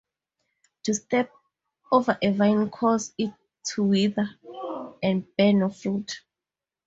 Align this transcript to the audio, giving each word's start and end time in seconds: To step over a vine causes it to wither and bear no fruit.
To 0.85 0.95
step 0.95 1.31
over 1.91 2.17
a 2.23 2.31
vine 2.31 2.71
causes 2.71 3.13
it 3.19 3.35
to 3.75 3.83
wither 3.83 4.31
and 5.03 5.27
bear 5.35 5.53
no 5.53 5.69
fruit. 5.69 6.21